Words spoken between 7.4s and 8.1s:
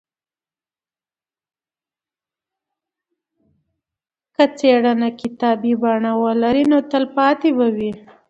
به وي.